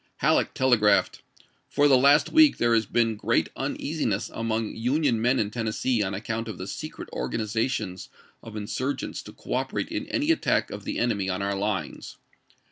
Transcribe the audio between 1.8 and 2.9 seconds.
the last week there has